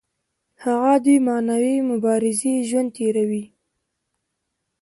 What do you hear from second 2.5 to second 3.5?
ژوند تیروي.